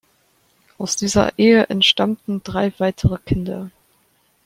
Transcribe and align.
Aus 0.79 0.95
dieser 0.95 1.37
Ehe 1.37 1.67
entstammten 1.69 2.41
drei 2.41 2.73
weitere 2.79 3.19
Kinder. 3.19 3.69